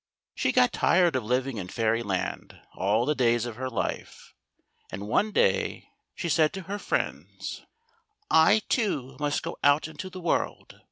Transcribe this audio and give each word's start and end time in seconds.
She 0.33 0.51
got 0.51 0.73
tired 0.73 1.15
of 1.15 1.23
living 1.25 1.57
in 1.57 1.67
Fairyland 1.67 2.59
all 2.73 3.05
the 3.05 3.13
days 3.13 3.45
of 3.45 3.55
her 3.57 3.69
life, 3.69 4.33
and 4.91 5.07
one 5.07 5.31
day 5.31 5.89
she 6.15 6.27
said 6.27 6.53
to 6.53 6.63
her 6.63 6.79
friends:" 6.79 7.61
I 8.47 8.63
too 8.67 9.15
must 9.19 9.43
go 9.43 9.57
out 9.63 9.87
into 9.87 10.09
the 10.09 10.19
world. 10.19 10.79